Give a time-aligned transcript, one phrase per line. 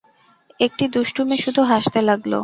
[0.59, 2.33] একটি দুষ্টু মেয়ে শুধু হাসতে লাগল।